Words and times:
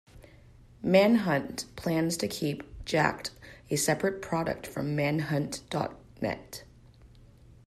Manhunt 0.81 1.65
plans 1.75 2.17
to 2.17 2.27
keep 2.27 2.63
Jack'd 2.85 3.29
a 3.69 3.75
separate 3.75 4.19
product 4.19 4.65
from 4.65 4.95
Manhunt 4.95 5.61
dot 5.69 5.95
net. 6.19 6.63